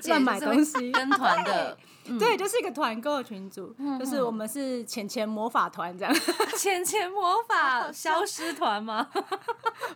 [0.05, 6.13] 乱买东西跟团的，嗯对，就是一个团购的群组，就是我们是钱钱魔法团这样，
[6.57, 9.07] 浅浅魔法消失团吗？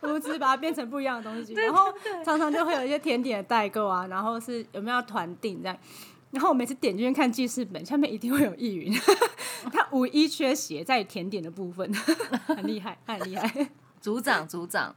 [0.02, 5.78] 我们只是把它变成不一样的东西，然后常常就会有一些甜点的代购啊，然后是有没有要团订这样。
[6.32, 8.94] 然后我每次点进去看记事本，下面一定会有易云，
[9.72, 11.92] 他无一缺席在甜点的部分，
[12.46, 13.70] 很厉害，他很厉害，
[14.02, 14.96] 组长，组长，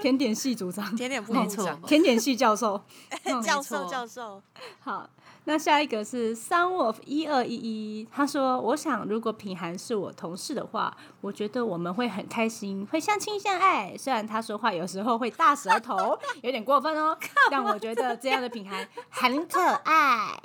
[0.00, 1.64] 甜点系组长，甜点部没错。
[1.64, 2.82] 部长，甜点系教授。
[3.42, 4.42] 教授错教授，
[4.80, 5.08] 好，
[5.46, 13.94] 那下一个是 Sun of 一二一一，他说：“我想如果品涵是我同事的话，我觉得我们会很开心，会相亲相爱。
[13.98, 17.16] 虽然他说话有时候会大舌头，有点过分哦，
[17.50, 20.40] 但我觉得这样的品涵很可爱，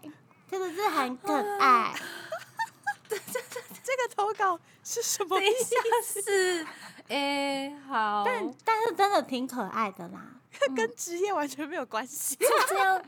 [0.51, 1.93] 真的是很可爱。
[3.07, 5.77] 这个投稿是什么 等一下
[6.21, 6.67] 是，
[7.07, 10.25] 哎、好，但但是真的挺可爱的啦。
[10.75, 12.35] 跟职业完全没有关系。
[12.35, 13.01] 就这样。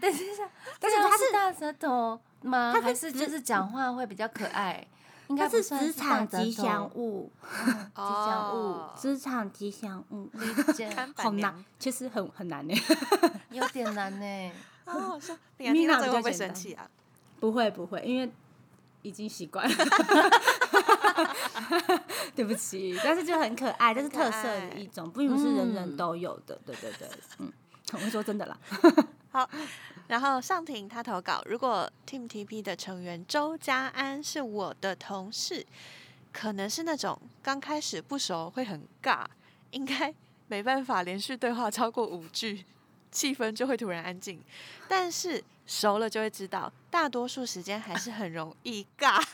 [0.00, 0.24] 但是
[0.80, 2.72] 他是他是大舌头吗？
[2.72, 4.86] 他是还是职就是讲话会比较可爱？
[5.28, 7.32] 应该它是职场吉祥头，物，
[7.96, 12.74] 吉祥物哦职场吉祥物，理解，看好难其实很很难呢。
[13.50, 14.52] 有点难呢。
[14.84, 15.34] 好好笑。
[15.56, 16.86] 你听到 Mina 这个会不会生气啊？
[17.40, 18.30] 不会不会，因为
[19.00, 19.74] 已经习惯了。
[22.36, 26.60] 对不起，但是就很可爱，这是特色的一种，并不是人人都有的。
[26.66, 27.50] 对对对，嗯，
[27.94, 28.58] 我会说真的啦。
[29.34, 29.50] 好，
[30.06, 35.66] 然后上庭他投稿，如果 Team TP 的成员周家安是我的同事，
[36.32, 39.26] 可能是那种刚开始不熟会很尬，
[39.72, 40.14] 应该
[40.46, 42.64] 没办法连续对话超过五句，
[43.10, 44.40] 气氛就会突然安静。
[44.86, 49.20] 但是熟了就会知道，大多数时间还是很容易尬。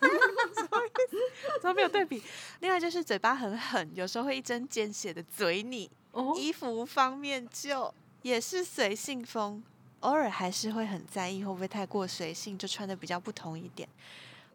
[1.60, 2.22] 怎么没有对比？
[2.60, 5.90] 另外就是嘴巴很狠，有时候会一针见血的嘴你。
[6.12, 7.92] 哦，衣服方面就
[8.22, 9.62] 也是随性风，
[10.00, 13.88] 偶尔还是会很在意会不会太过随性，就穿的比较不同一点。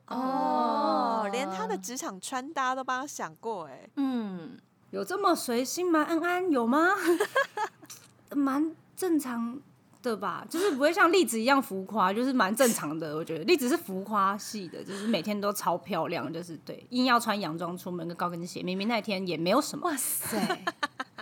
[0.08, 3.90] 哦，连他的职场穿搭都帮他想过哎。
[3.96, 4.56] 嗯，
[4.92, 6.04] 有这么随性吗？
[6.04, 6.90] 安安有吗？
[8.36, 9.60] 蛮正常
[10.04, 13.16] 的吧，就是不会像栗子一样浮夸，就是蛮正常的。
[13.18, 19.90] 我觉得栗子是浮夸系的，就是每天都超漂亮，就是对，硬要穿洋装出门跟高跟鞋，明明那天也没有什么。
[19.90, 20.64] 哇塞，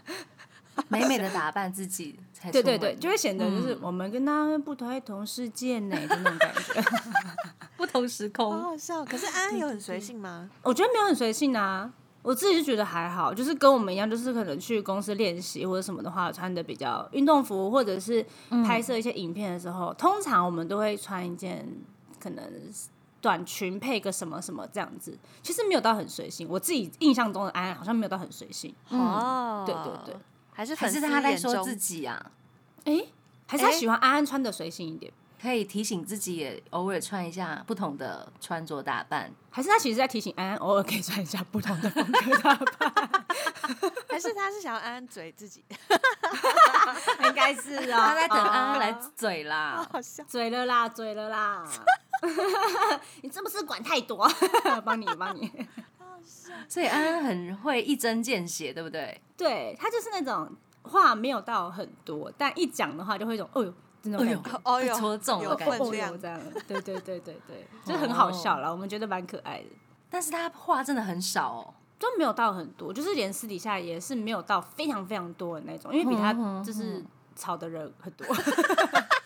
[0.90, 2.20] 美美的打扮自己
[2.52, 6.84] 才对对对，就会显得就是嗯我们跟他们不同同世界呢，就那种感觉。
[7.78, 8.52] 不同时空。
[8.52, 10.50] 好好笑，可是安安有很随性吗？
[10.62, 18.26] 我觉得没有很随性啊，我自己就觉得还好，就是跟我们一样，就是可能去公司练习或者什么的话，穿的比较运动服，或者是
[18.66, 21.68] 拍摄一些影片的时候，通常我们都会穿一件
[22.20, 22.44] 可能
[23.20, 26.48] 短裙配个什么什么这样子，其实没有到很随性。
[26.50, 30.16] 我自己印象中的安安好像没有到很随性，哦，对对对，
[30.54, 32.32] 还是粉丝还是他在说自己啊？
[32.86, 33.02] 哎、
[33.48, 35.12] 还是他喜欢安安穿的随性一点，
[35.42, 39.32] 可以提醒自己也偶尔穿一下不同的穿着打扮。
[39.50, 43.26] 还是他其实在提醒安安偶尔可以穿一下不同的风格打扮，
[44.10, 45.64] 还是他是想要安安嘴自己？
[47.24, 49.88] 应该是啊、他在等安安来嘴啦。
[49.92, 50.24] 好笑。
[50.28, 51.64] 嘴了啦，嘴了啦！
[53.22, 54.30] 你是不是管太多？
[54.84, 55.52] 帮你，帮你。
[56.68, 59.20] 所以安安很会一针见血，对不对？
[59.38, 60.50] 对他就是那种
[60.84, 64.62] 话没有到很多，但一讲的话就会有一种，哦呦，那种感觉。
[64.64, 69.70] 哦呦，戳中了感觉这样，对对对对对，就很好笑啦，我们觉得蛮可爱的，
[70.10, 71.74] 但是他话真的很少哦。
[72.00, 77.02] 都没有到很多，就是连私底下也是没有到非常非常多的那种，因为比他就是
[77.34, 78.28] 吵的人很多，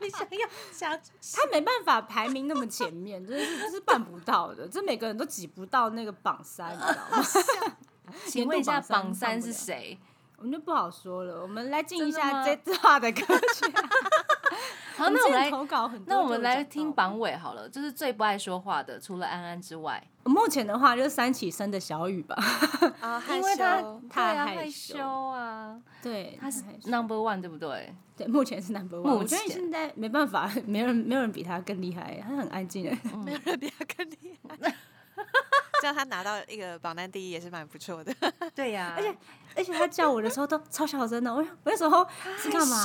[0.00, 1.00] 你想要想
[1.34, 7.24] 他没办法排名那么前面， 真的是这是办不到的，这每个人都挤不到那个榜三，你知道吗？
[8.26, 9.98] 请问一下，榜榜三是谁？
[10.38, 13.72] 我们就不好说了，我们来进一下这段的歌曲。
[14.96, 16.90] 好，那我们来，投稿很多，那我们来听。
[16.92, 22.34] 榜尾好了，就是最不爱说话的，除了安安之外，目前的话就是三起生的小雨吧，
[23.00, 27.94] 啊，害 因为他太害害羞羞啊，对，他是 number one 对不对？
[28.16, 29.16] 对，目前是 number one。
[29.16, 32.96] 我觉得前现在没办法， 没人没有人比他更厉害，他很安静的。
[33.24, 34.74] 没有人比他更厉害。
[35.82, 38.14] 这样他拿到一个榜单第一也是蛮不错的。
[38.54, 39.14] 对呀、而且
[39.56, 42.76] 而且他叫我的时候都超小声的，我我那时候是干嘛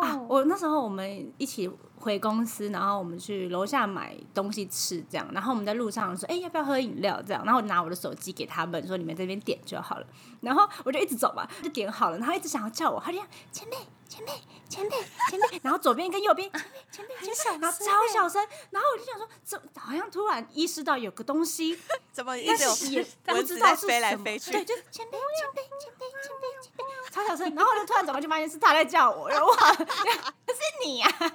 [0.00, 0.20] 啊？
[0.28, 7.20] 我那时候我们一起回公司，然后我们去楼下买东西吃，这样，然后我们在路上说，哎、要不要喝饮料？
[7.26, 10.06] 这样，然后我拿我的手机给他们说，你们这边点就好了。
[10.40, 13.76] 然后我就一直走嘛，就点好了，然后一直想要叫我，他就这样前辈
[14.08, 14.32] 前辈
[14.68, 14.96] 前辈
[15.28, 21.78] 前辈，然后左边跟右边前辈前辈前辈，然后超小声，然后我就想说，怎好像突然意识到有个东西，
[22.12, 24.52] 怎么一但直也不知道是飞来什么飞去？
[24.52, 31.30] 对，就前辈前辈前辈前辈前辈，超小声，然后我就突然转过去发现是他在叫我，然后哇， 是你呀、很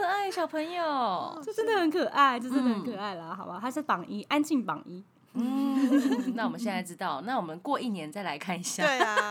[0.00, 1.38] 可爱小朋友。
[1.44, 3.58] 这真的很可爱，这真的很可爱啦，好吧？
[3.60, 8.82] 他是榜一，安静榜一，嗯，那我们现在知道，那我们过一年再来看一下。
[8.82, 9.30] 对啊，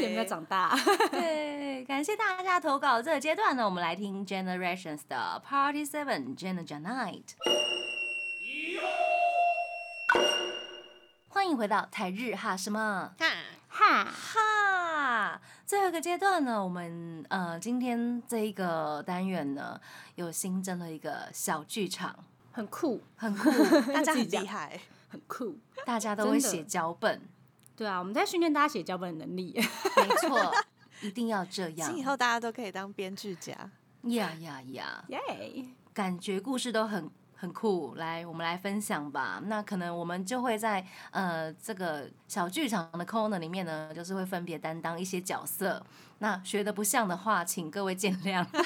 [0.00, 0.76] 有 没有长大？
[1.12, 3.00] 对，感谢大家投稿。
[3.00, 7.22] 这个阶段呢，我们来听 Generations 的 Party Seven Gener Night。
[11.28, 13.26] 欢迎回到台日哈什么哈，
[13.68, 14.83] 哈，哈？
[15.66, 19.80] 最后一个阶段呢，我们呃今天这一个单元呢，
[20.14, 22.14] 有新增了一个小剧场，
[22.52, 23.50] 很酷，很酷，
[23.92, 24.80] 大家很厉害。
[25.08, 25.56] 很酷。
[25.86, 27.20] 大家 都会写脚本，
[27.76, 29.54] 对啊，我们在训练大家写脚本的能力。
[29.54, 30.52] 没 错，
[31.02, 31.96] 一定要这样。
[31.96, 33.52] 以后大家都可以当编剧家。
[34.02, 35.04] 呀呀呀！
[35.08, 35.64] 耶！
[35.94, 37.08] 感觉故事都很
[37.44, 39.38] 很酷，来，我们来分享吧。
[39.44, 45.84] 那可能我们就会在呃这个小剧场的 corner 里面呢，就是会分别担当一些角色。
[46.20, 48.46] 那学的不像的话，请各位见谅。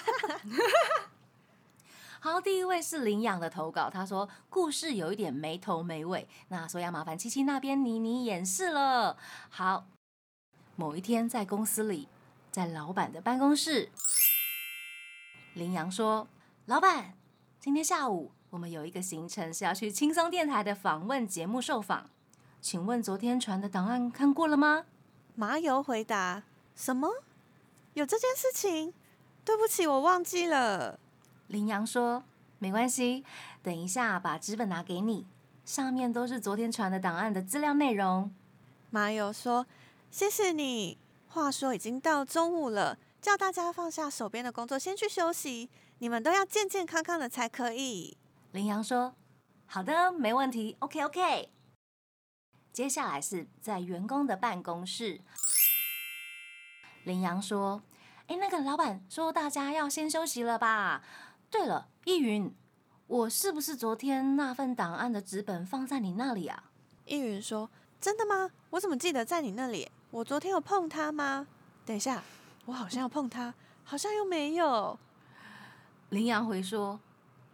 [2.20, 9.16] 好，第一位是领养的投稿，他说故事有一点没头没尾，那所以要麻烦七七那边妮妮演示了。
[9.50, 9.86] 好，
[10.76, 12.06] 某一天在公司里，
[12.52, 13.90] 在老板的办公室，
[15.54, 16.28] 羚羊说
[16.66, 17.14] ：“老板，
[17.58, 22.08] 今天下午我们有一个行程是要去轻松电台的访问节目受访，
[22.62, 24.86] 请问昨天传的档案看过了吗？
[25.34, 26.42] 麻油回答：
[26.74, 27.08] 什么？
[27.92, 28.94] 有这件事情？
[29.44, 30.98] 对不起，我忘记了。
[31.48, 32.24] 羚羊说
[32.58, 33.24] ：“没关系，
[33.62, 35.26] 等一下把纸本拿给你，
[35.64, 38.34] 上面都是昨天传的档案的资料内容。
[38.90, 39.66] 麻油说：
[40.10, 40.96] 谢谢你。
[41.28, 45.68] 话说已经到中午了，叫大家放下手边的工作，先去休息。
[45.98, 48.16] 你们都要健健康康的才可以。”
[48.52, 49.14] 羚羊说
[49.66, 51.52] ：“好的，没问题，OK OK。”
[52.72, 55.20] 接下来是在员工的办公室，
[57.04, 57.82] 羚羊说
[58.28, 61.02] ：“哎，那个老板说大家要先休息了吧？
[61.50, 62.54] 对了，易云，
[63.06, 66.70] 我是不是昨天那份档案的纸本放在你那里啊？
[67.04, 68.50] 易云说：“真的吗？
[68.70, 69.90] 我怎么记得在你那里？
[70.10, 71.46] 我昨天有碰它吗？
[71.84, 72.22] 等一下，
[72.66, 74.98] 我好像要碰它，好像又没有。
[76.10, 77.00] 羚羊回说：“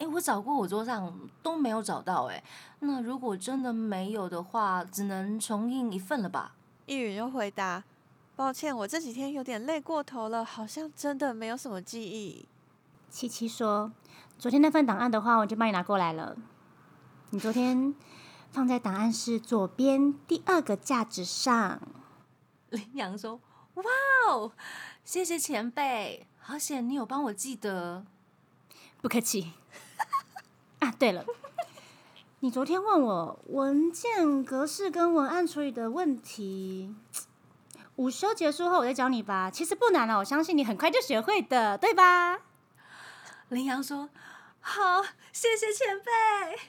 [0.05, 2.45] 哎，我找过我桌上都没有找到，哎，
[2.81, 7.83] 那如果真的没有的话，只能重印一份了吧？”易云又回答
[8.37, 12.47] ：“抱歉，我这几天有点累过头了，好像真的没有什么记忆。”
[13.09, 13.93] 七七说
[14.39, 16.37] ：“昨天那份档案的话，我就帮你拿过来了。
[17.31, 17.95] 你昨天
[18.51, 21.81] 放在档案室左边第二个架子上。”
[22.69, 23.41] 林阳说
[23.75, 23.85] ：“哇
[24.29, 24.53] 哦，
[25.03, 28.05] 谢谢前辈，好险你有帮我记得。”
[29.01, 29.53] 不客气。
[30.85, 31.25] 啊，对了，
[32.41, 36.95] 你昨天问我文件格式跟文案处理的问题，
[37.97, 39.51] 午休结束后我再教你吧。
[39.51, 42.39] 其实不难了，我相信你很快就学会的，对吧？
[43.49, 44.11] 林阳说
[44.61, 46.61] ：“好，谢谢前辈。”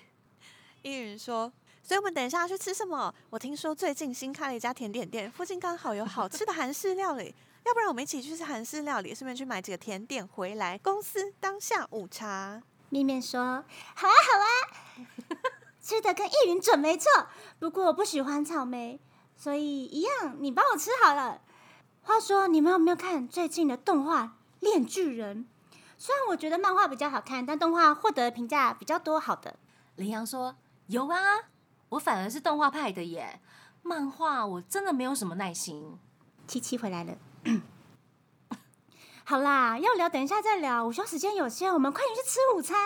[0.90, 1.52] 依云说
[1.84, 3.14] ：“所以我们等一下要去吃什么？
[3.32, 7.36] 我听说最近新开了一家甜点店，附近刚好有好吃的韩式料理。”
[7.68, 12.62] 要不然我们一起去吃韩式料理，顺便去买几个甜点回来，公司当下午茶。
[12.90, 13.64] 面面说
[13.96, 14.48] ：“好啊，好啊，
[15.82, 17.28] 吃的跟易云准没错。
[17.60, 19.00] 不过我不喜欢草莓，
[19.36, 21.42] 所以一样你帮我吃好了。
[22.02, 24.24] 话说，你们有没有看最近的动画
[24.60, 25.48] 《炼巨人》？
[25.98, 29.58] 虽然我觉得漫画比较好看，但动画获得评价比较多好的。”
[29.98, 30.56] 羚羊说
[30.88, 31.18] ：“有啊，
[31.90, 33.42] 我反而是动画派的耶。
[33.82, 35.98] 漫画我真的没有什么耐心。”
[36.48, 37.18] 七七回来了。
[39.28, 40.86] 好啦，要聊等一下再聊。
[40.86, 42.78] 午休时间有限，我们快点去吃午餐。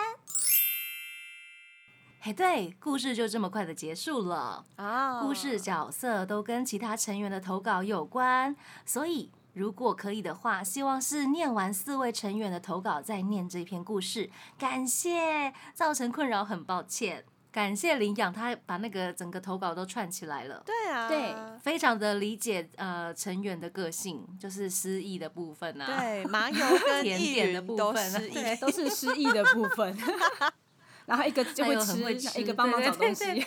[2.20, 5.20] 嘿，对，故事就这么快的结束了啊！
[5.20, 14.30] 故事角色都跟其他成员的投稿有关，所以如果可以的话，希望是念完四位成员的投稿再念这篇故事。
[14.58, 17.26] 感谢，造成困扰，很抱歉。
[17.52, 20.62] 感谢领养，他把那个整个投稿都串起来了。
[20.64, 25.86] 对啊，对，非常的理解呃成员的个性，就是失忆的部分啊。
[25.86, 29.96] 对，麻 油跟甜点的部分，对，都是失忆的部分。
[31.06, 33.44] 然后一个就会吃，一个帮忙找东西。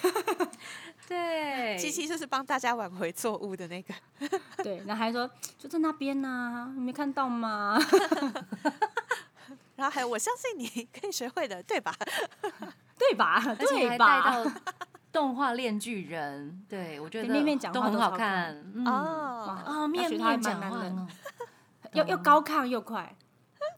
[1.07, 3.93] 对，七七就是帮大家挽回错误的那个。
[4.57, 7.79] 对，然后还说就在那边呢，你没看到吗？
[9.77, 11.95] 然后还有，我相信你可以学会的，对吧？
[13.09, 13.41] 对吧？
[13.55, 14.43] 对吧？
[15.11, 18.55] 动画《链巨人》，对我觉得面面讲话都很好看。
[18.85, 20.83] 哦哦，面面讲话
[21.93, 23.15] 又又高亢又快，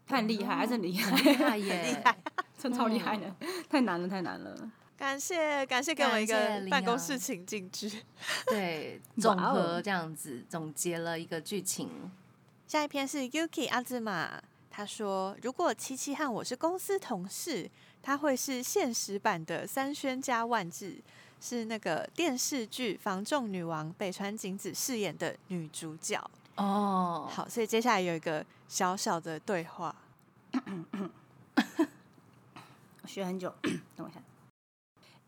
[0.07, 2.17] 他很厉害，还是很厉害，厉害耶，厉害，
[2.57, 3.25] 真超厉害的，
[3.69, 4.55] 太难了，太难了。
[4.97, 6.35] 感谢感谢给我一个
[6.71, 7.91] 办公室情境剧，
[8.47, 11.89] 对， 总和这样子总结了一个剧情。
[12.65, 14.41] 下一篇是 Yuki 阿兹玛。
[14.74, 17.70] 他说：“如果七七和我是公司同事，
[18.02, 20.96] 他会是现实版的三轩加万智，
[21.40, 26.22] 是那个电视剧《防重女王》北川景子饰演的女主角。”
[26.56, 29.94] 哦，好，所以接下来有一个小小的对话。
[33.02, 33.52] 我学很久，
[33.96, 34.20] 等我一下。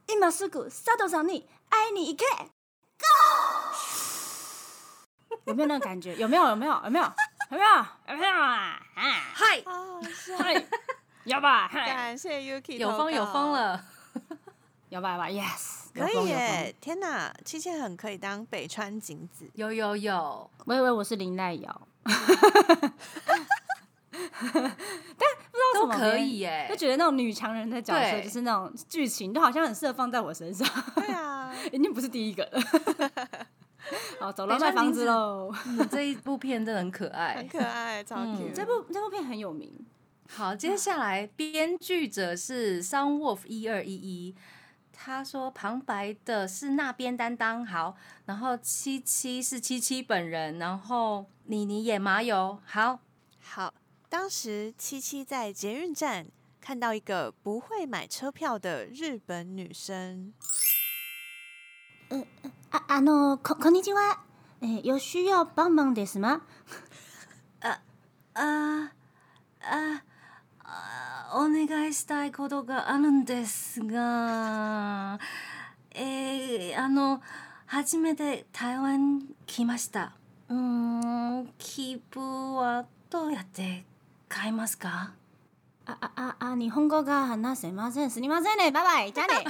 [0.07, 2.24] 今すぐ佐藤さんに会いに行け。
[2.98, 3.07] Go！
[5.46, 6.14] 有没有那个感觉？
[6.16, 6.48] 有没有？
[6.48, 6.81] 有没有？
[6.85, 7.05] 有没有？
[7.49, 8.13] 有没有？
[8.13, 8.79] 有没有啊？
[8.93, 9.63] 嗨，
[10.38, 10.65] 嗨，
[11.23, 11.67] 有吧？
[11.69, 13.81] 感谢 Yuki，有风有风了，
[14.89, 15.13] 摇 吧？
[15.13, 16.75] 有吧？Yes，可以耶！
[16.81, 19.49] 天哪，七七很可以当北川景子。
[19.53, 22.12] 有有有，我以为我是林奈瑶， 但
[24.41, 30.67] 不知道都可以耶，就觉得那种女强人的角色，就是那种剧情，都好像很适合放在我身上。
[30.95, 32.62] 对啊，已经不是第一个了。
[34.19, 35.54] 好，走了卖房子喽！
[35.89, 38.52] 这一部片真的很可爱， 很可爱，超 Q。
[38.54, 39.73] 这部这部片很有名。
[40.30, 44.36] 好，接下来编剧者是 Sun Wolf 一二一一，
[44.91, 47.65] 他说旁白的是那边担当。
[47.65, 47.95] 好，
[48.26, 52.60] 然后七七是七七本人，然后妮妮演麻油。
[52.65, 53.00] 好，
[53.41, 53.73] 好，
[54.10, 56.28] 当时七七在捷运站
[56.60, 60.34] 看到一个不会买车票的日本女生。
[62.09, 62.51] 嗯嗯。
[62.70, 64.20] あ、あの、こ、こんにちは。
[64.61, 66.41] えー、有需要帮忙です吗？
[67.61, 67.80] あ、
[68.34, 68.91] あ、
[69.61, 70.03] あ、
[70.65, 75.18] あ、お願いしたいことがあるんですが、
[75.91, 77.22] えー、あの、
[77.68, 80.11] 初めて台湾来ました。
[80.49, 83.86] うん、切符はどうやって
[84.28, 85.13] 買いますか？
[85.86, 88.11] あ、あ、あ、日本語が話せません。
[88.11, 88.70] すみませんね。
[88.70, 89.12] バイバイ。
[89.12, 89.45] じゃあね。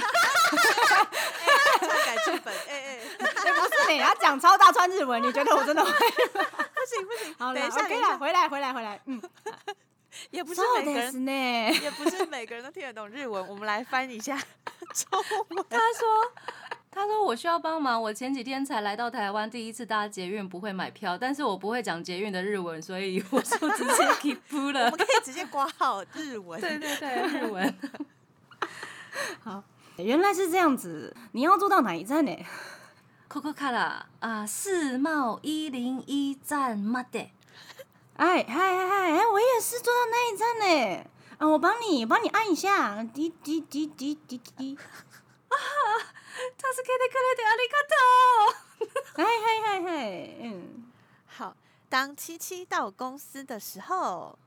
[2.05, 5.91] 改剧本，哎哎，不是你要讲超大串日文，你觉得我真的会？
[5.91, 9.21] 不行不行，好，等一下，可以了，回来回来回来，嗯，
[10.31, 11.81] 有 也不是そう每个人，ですね。
[11.81, 13.47] 也不是每个人都听得懂日文。
[13.47, 14.37] 我们来翻一下
[14.93, 15.65] 中文。
[15.69, 16.31] 他说。
[16.90, 24.98] 他说：“我需要帮忙，我前几天才来到台湾，第一次搭捷运，不会买票，但是我不会讲捷运的日文，所以我就直接 keep 我了们。
[24.98, 26.60] 可以直接挂号日文。
[26.60, 27.78] 对对对，日文。
[29.42, 29.62] 好
[29.96, 32.36] 原来是这样子，你要坐到哪一站呢
[33.28, 37.28] ？Coco 卡拉啊，世贸一零一站まで。
[38.16, 41.04] 哎，嗨嗨嗨，哎，我也是坐到那一站呢。
[41.38, 44.78] 啊，我帮你，帮你按一下，滴滴滴滴滴滴。
[46.57, 47.95] 助けてくれてありがと
[48.55, 48.93] う。
[49.15, 49.89] 嗨嗨嗨嗨，
[50.41, 50.91] 嗯，
[51.27, 51.55] 好，
[51.89, 54.37] 当七七到公司的时候，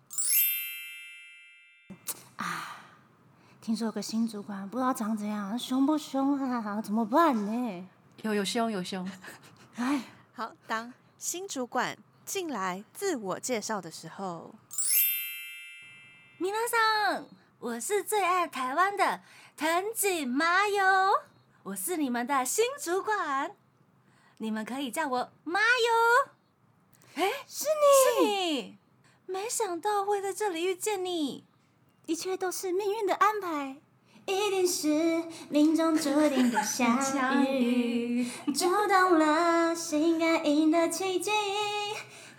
[3.61, 6.81] 听说有个新主管，不知道长怎样，凶不凶啊？
[6.83, 7.89] 怎么办呢？
[8.23, 9.09] 有有凶有凶。
[9.77, 10.03] 哎，
[10.35, 14.55] 好，当新主管进来自我介绍的时候，
[16.39, 17.25] 皆さん，
[17.59, 19.23] 我是最爱台湾的
[19.57, 20.85] 藤井麻友，
[21.64, 23.56] 我是你们的新主管，
[24.38, 26.32] 你们可以叫我妈哟。
[27.14, 28.78] 哎，是你是你，你，
[29.28, 31.46] 没想到会在这里遇见你。
[32.08, 33.78] 一切都是命运的安排，
[34.26, 38.28] 一定是命中注定的相遇。
[38.56, 41.30] 触动了心感应的奇迹。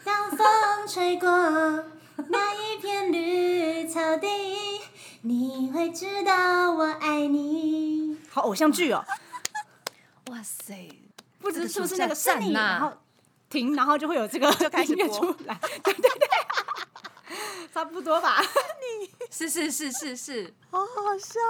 [0.02, 0.44] 当风
[0.88, 4.26] 吹过那一片绿草地，
[5.20, 8.11] 你会知道我爱你。
[8.32, 9.04] 好偶像剧哦，
[10.32, 10.88] 哇塞，
[11.38, 12.90] 不知是不是那个是你，然后
[13.50, 15.06] 停，然后就会有这个 就开始播。
[15.08, 15.54] 出来，
[15.84, 16.28] 对对对，
[17.74, 18.42] 差不多吧。
[19.30, 21.40] 是是是是是，好好笑。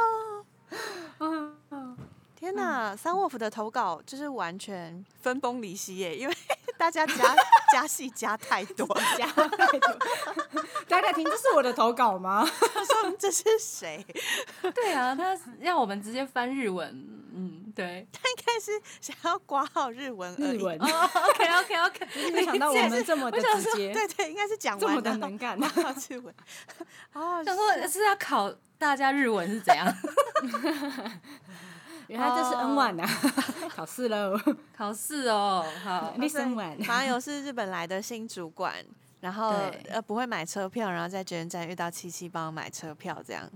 [1.19, 1.53] 哦。
[1.71, 1.97] 嗯，
[2.35, 6.37] 天哪，三沃夫的投稿就是完全分崩离析耶，因为
[6.83, 7.37] 大家加
[7.73, 8.85] 加戏加太多。
[9.17, 9.97] 加太多。
[10.89, 12.45] 大家听，这是我的投稿吗？
[12.75, 14.05] 他说这是谁？
[14.75, 16.89] 对啊，他让我们直接翻日文，
[17.33, 18.05] 嗯，对。
[18.13, 20.35] 他应该是想要挂号日文。
[20.35, 25.57] 日文，哦，OK OK OK，没想到我们这么的直接，对对，应该是讲完的能干。
[25.57, 26.35] 挂号日文。
[27.13, 29.87] 哦，想说是要考大家日文是怎样？
[32.09, 33.09] 原来这是 N 1啊，
[33.75, 34.39] 考试喽
[34.77, 36.85] 考试哦，好，， Listen one。
[36.87, 38.75] 马友是日本来的新主管，
[39.21, 39.51] 然后
[39.89, 43.49] 呃不会买车票，然后在捷运站遇到七七帮我买车票，这样。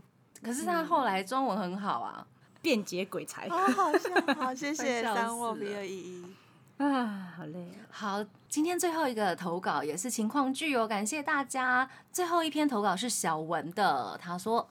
[0.42, 2.26] 可是他后来中文很好啊，
[2.62, 6.36] 便捷鬼才好好笑，好 谢谢三沃二一一。
[6.78, 7.88] 啊，好累啊。
[7.90, 11.88] 好，今天最后一个投稿也是情况剧哦，感谢大家。
[12.12, 14.68] 最后一篇投稿是小文的，他说：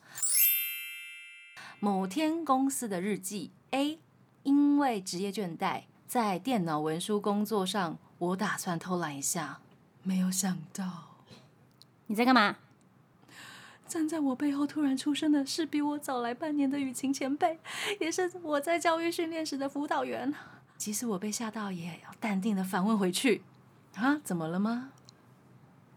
[1.79, 3.99] 某天公司的日记 A，
[4.43, 9.59] 因为职业倦怠，在电脑文书工作上，我打算偷懒一下，
[10.01, 11.17] 没有想到
[12.07, 12.55] 你在干嘛？
[13.85, 17.59] 站在我背后突然出生的是比我早来半年的雨晴前辈，
[17.99, 20.33] 也是我在教育训练时的辅导员。
[20.77, 23.43] 即使我被吓到，也要淡定的反问回去：
[23.95, 24.91] 啊，怎么了吗？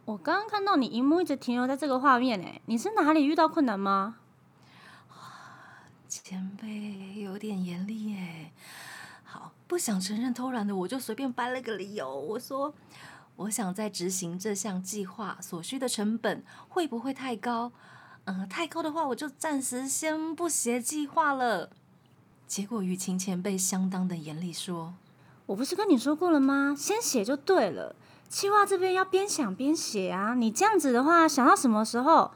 [0.05, 4.17] 我刚刚看到你荧幕一直停留在这个画面，哎，你是哪里遇到困难吗？
[6.09, 8.51] 前辈有点严厉耶。
[9.25, 12.73] 好，不想承认偷懒的我就随便掰了个理由，我说
[13.37, 17.73] 我想在执行这项计划所需的成本会不会太高？
[18.25, 21.71] 嗯、太高的话我就暂时先不写计划了。
[22.47, 24.95] 结果雨晴前辈相当的严厉说
[25.47, 26.75] 我不是跟你说过了吗？
[26.77, 27.95] 先写就对了。
[28.31, 32.33] 企划这边要边想边写啊，你这样子的话，想到什么时候？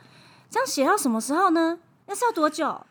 [0.51, 1.79] 这样写到什么时候呢？
[2.07, 2.87] 那是要多久？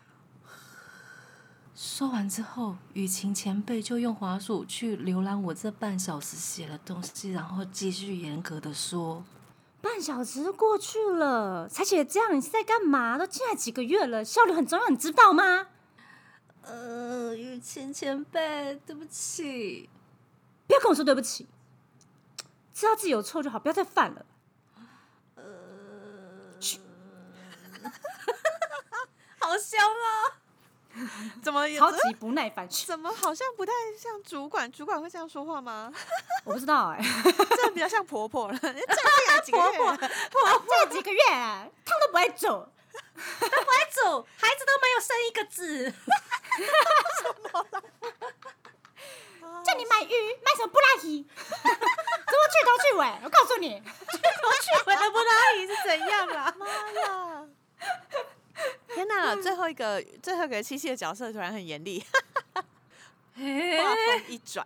[1.84, 9.23] 说完之后，雨晴前辈就用滑鼠去浏览我这半小时写的东西，然后继续严格的说。
[9.82, 13.17] 半小时过去了，才写这样，你是在干嘛？
[13.17, 15.69] 都进来几个月了，效率很重要，你知道吗？
[16.61, 19.89] 呃，雨晴前辈，对不起。
[20.67, 21.47] 不要跟我说对不起，
[22.71, 24.23] 知道自己有错就好，不要再犯了。
[29.39, 30.38] 好凶哦！
[31.41, 34.71] 怎么有超级不耐烦， 怎么好像不太像主管？
[34.71, 35.91] 主管会这样说话吗？
[36.43, 36.99] 我不知道哎、
[37.55, 38.57] 这比较像婆婆了。
[38.57, 38.79] 这进
[39.27, 39.97] 来几个月了，
[40.87, 42.47] 这几个月啊，汤都不爱煮，
[43.15, 45.93] 白主，孩子都没有生一个字。
[49.63, 51.23] 叫你买鱼，买什么布拉提？
[51.23, 53.19] 怎么去头去尾？
[53.23, 56.53] 我告诉你，去头去尾的布拉鱼是怎样啊？
[56.57, 57.43] 妈呀！
[58.95, 59.35] 天哪！
[59.41, 62.03] 最后一个最后一个七七的角色突然很严厉。
[62.53, 64.65] 画风一转，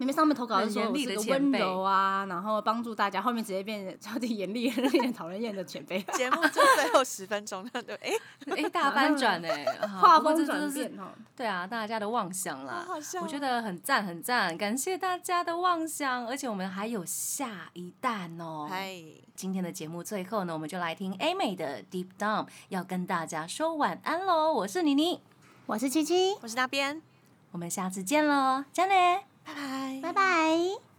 [0.00, 8.10] 你们上面投稿是很严厉说我是个的温柔啊，然后帮助大家，后面直接变得超级严厉、令人讨人厌的前辈， 节目就最后十分钟，对，哎，
[8.56, 11.08] 哎，大翻转 哎，啊画风真的是转变哦。
[11.36, 12.86] 对啊，大家的妄想啦，
[13.20, 18.66] 我觉得很赞很赞，感谢大家的妄想，而且我们还有下一弹哦。
[18.70, 18.96] 嗨，
[19.36, 24.50] 今天的节目最后呢，我们就来听 A 美的 Deep Down，要跟大家说晚安喽。
[24.50, 25.20] 我是妮妮，
[25.66, 27.02] 我是七七，我是那边，
[27.50, 29.29] 我们下次见喽，加内。
[30.02, 30.80] 拜拜，